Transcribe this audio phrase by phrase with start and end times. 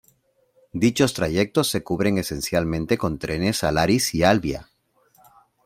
[0.73, 4.67] Dichos trayectos se cubren esencialmente con trenes Alaris y Alvia.